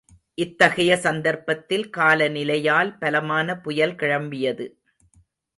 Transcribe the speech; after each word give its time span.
இத்தகைய 0.37 0.97
சந்தர்ப்பத்தில் 0.97 1.89
கால 1.89 2.27
நிலையால் 2.27 2.97
பலமான 2.97 3.57
புயல் 3.57 3.95
கிளம்பியது. 3.95 4.67